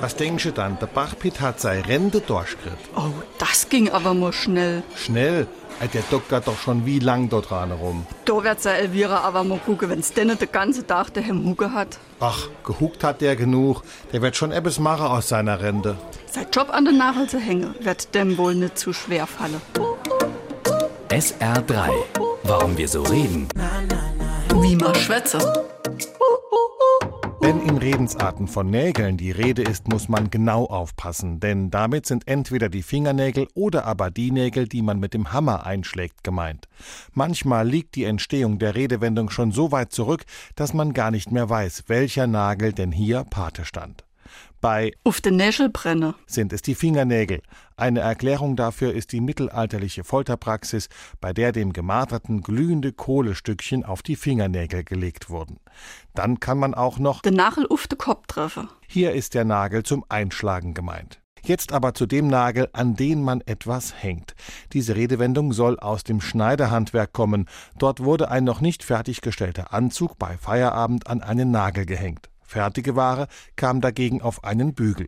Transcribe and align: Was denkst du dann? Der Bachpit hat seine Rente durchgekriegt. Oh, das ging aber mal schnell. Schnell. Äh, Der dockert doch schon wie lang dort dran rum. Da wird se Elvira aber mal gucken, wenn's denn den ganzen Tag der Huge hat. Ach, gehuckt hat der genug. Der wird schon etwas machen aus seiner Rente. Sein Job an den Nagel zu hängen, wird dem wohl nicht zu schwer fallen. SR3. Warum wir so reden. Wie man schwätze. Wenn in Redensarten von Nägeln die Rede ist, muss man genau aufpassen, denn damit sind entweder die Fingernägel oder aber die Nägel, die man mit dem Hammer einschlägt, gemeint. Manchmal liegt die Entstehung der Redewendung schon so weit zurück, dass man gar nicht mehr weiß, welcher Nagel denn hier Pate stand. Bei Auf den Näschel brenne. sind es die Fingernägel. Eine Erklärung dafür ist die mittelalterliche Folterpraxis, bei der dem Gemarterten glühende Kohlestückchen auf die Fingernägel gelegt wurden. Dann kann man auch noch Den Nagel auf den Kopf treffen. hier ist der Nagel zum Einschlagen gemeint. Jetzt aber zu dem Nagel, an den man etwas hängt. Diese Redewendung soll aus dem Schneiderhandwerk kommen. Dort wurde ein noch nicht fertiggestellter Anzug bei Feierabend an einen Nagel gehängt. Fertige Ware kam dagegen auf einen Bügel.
Was 0.00 0.16
denkst 0.16 0.44
du 0.44 0.52
dann? 0.52 0.78
Der 0.78 0.86
Bachpit 0.86 1.40
hat 1.40 1.60
seine 1.60 1.86
Rente 1.86 2.20
durchgekriegt. 2.20 2.88
Oh, 2.96 3.10
das 3.38 3.68
ging 3.68 3.90
aber 3.90 4.14
mal 4.14 4.32
schnell. 4.32 4.82
Schnell. 4.96 5.46
Äh, 5.80 5.88
Der 5.88 6.02
dockert 6.10 6.46
doch 6.46 6.58
schon 6.58 6.86
wie 6.86 6.98
lang 6.98 7.28
dort 7.28 7.50
dran 7.50 7.70
rum. 7.72 8.06
Da 8.24 8.42
wird 8.42 8.60
se 8.62 8.72
Elvira 8.72 9.18
aber 9.20 9.44
mal 9.44 9.58
gucken, 9.58 9.90
wenn's 9.90 10.12
denn 10.14 10.28
den 10.28 10.52
ganzen 10.52 10.86
Tag 10.86 11.12
der 11.14 11.26
Huge 11.26 11.72
hat. 11.72 11.98
Ach, 12.18 12.48
gehuckt 12.64 13.04
hat 13.04 13.20
der 13.20 13.36
genug. 13.36 13.82
Der 14.12 14.22
wird 14.22 14.36
schon 14.36 14.52
etwas 14.52 14.78
machen 14.78 15.06
aus 15.06 15.28
seiner 15.28 15.60
Rente. 15.60 15.96
Sein 16.30 16.46
Job 16.52 16.70
an 16.72 16.86
den 16.86 16.96
Nagel 16.96 17.28
zu 17.28 17.38
hängen, 17.38 17.74
wird 17.80 18.14
dem 18.14 18.38
wohl 18.38 18.54
nicht 18.54 18.78
zu 18.78 18.92
schwer 18.94 19.26
fallen. 19.26 19.60
SR3. 21.10 21.90
Warum 22.44 22.76
wir 22.78 22.88
so 22.88 23.02
reden. 23.02 23.48
Wie 24.62 24.76
man 24.76 24.94
schwätze. 24.94 25.38
Wenn 27.42 27.62
in 27.62 27.78
Redensarten 27.78 28.48
von 28.48 28.68
Nägeln 28.68 29.16
die 29.16 29.30
Rede 29.30 29.62
ist, 29.62 29.88
muss 29.88 30.10
man 30.10 30.28
genau 30.28 30.66
aufpassen, 30.66 31.40
denn 31.40 31.70
damit 31.70 32.04
sind 32.04 32.28
entweder 32.28 32.68
die 32.68 32.82
Fingernägel 32.82 33.48
oder 33.54 33.86
aber 33.86 34.10
die 34.10 34.30
Nägel, 34.30 34.68
die 34.68 34.82
man 34.82 35.00
mit 35.00 35.14
dem 35.14 35.32
Hammer 35.32 35.64
einschlägt, 35.64 36.22
gemeint. 36.22 36.68
Manchmal 37.14 37.66
liegt 37.66 37.94
die 37.94 38.04
Entstehung 38.04 38.58
der 38.58 38.74
Redewendung 38.74 39.30
schon 39.30 39.52
so 39.52 39.72
weit 39.72 39.90
zurück, 39.90 40.24
dass 40.54 40.74
man 40.74 40.92
gar 40.92 41.10
nicht 41.10 41.32
mehr 41.32 41.48
weiß, 41.48 41.84
welcher 41.86 42.26
Nagel 42.26 42.74
denn 42.74 42.92
hier 42.92 43.24
Pate 43.24 43.64
stand. 43.64 44.04
Bei 44.60 44.92
Auf 45.04 45.20
den 45.20 45.36
Näschel 45.36 45.70
brenne. 45.70 46.14
sind 46.26 46.52
es 46.52 46.62
die 46.62 46.74
Fingernägel. 46.74 47.42
Eine 47.76 48.00
Erklärung 48.00 48.56
dafür 48.56 48.92
ist 48.92 49.12
die 49.12 49.20
mittelalterliche 49.20 50.04
Folterpraxis, 50.04 50.88
bei 51.20 51.32
der 51.32 51.52
dem 51.52 51.72
Gemarterten 51.72 52.42
glühende 52.42 52.92
Kohlestückchen 52.92 53.84
auf 53.84 54.02
die 54.02 54.16
Fingernägel 54.16 54.84
gelegt 54.84 55.30
wurden. 55.30 55.58
Dann 56.14 56.40
kann 56.40 56.58
man 56.58 56.74
auch 56.74 56.98
noch 56.98 57.22
Den 57.22 57.34
Nagel 57.34 57.66
auf 57.68 57.86
den 57.86 57.98
Kopf 57.98 58.26
treffen. 58.26 58.68
hier 58.86 59.12
ist 59.12 59.34
der 59.34 59.44
Nagel 59.44 59.82
zum 59.82 60.04
Einschlagen 60.08 60.74
gemeint. 60.74 61.20
Jetzt 61.42 61.72
aber 61.72 61.94
zu 61.94 62.06
dem 62.06 62.28
Nagel, 62.28 62.68
an 62.72 62.96
den 62.96 63.22
man 63.22 63.40
etwas 63.40 63.94
hängt. 64.02 64.34
Diese 64.72 64.94
Redewendung 64.94 65.52
soll 65.52 65.78
aus 65.78 66.04
dem 66.04 66.20
Schneiderhandwerk 66.20 67.12
kommen. 67.12 67.46
Dort 67.78 68.04
wurde 68.04 68.30
ein 68.30 68.44
noch 68.44 68.60
nicht 68.60 68.84
fertiggestellter 68.84 69.72
Anzug 69.72 70.18
bei 70.18 70.36
Feierabend 70.36 71.06
an 71.06 71.22
einen 71.22 71.50
Nagel 71.50 71.86
gehängt. 71.86 72.29
Fertige 72.50 72.96
Ware 72.96 73.28
kam 73.54 73.80
dagegen 73.80 74.22
auf 74.22 74.42
einen 74.42 74.74
Bügel. 74.74 75.06